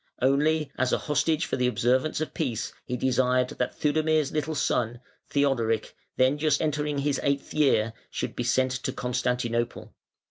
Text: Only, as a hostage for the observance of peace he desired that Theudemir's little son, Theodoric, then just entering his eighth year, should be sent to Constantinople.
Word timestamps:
Only, 0.19 0.71
as 0.79 0.91
a 0.91 0.97
hostage 0.97 1.45
for 1.45 1.57
the 1.57 1.67
observance 1.67 2.19
of 2.21 2.33
peace 2.33 2.73
he 2.85 2.97
desired 2.97 3.49
that 3.49 3.75
Theudemir's 3.75 4.31
little 4.31 4.55
son, 4.55 4.99
Theodoric, 5.29 5.95
then 6.17 6.39
just 6.39 6.59
entering 6.59 6.97
his 6.97 7.19
eighth 7.21 7.53
year, 7.53 7.93
should 8.09 8.35
be 8.35 8.41
sent 8.43 8.71
to 8.71 8.93
Constantinople. 8.93 9.93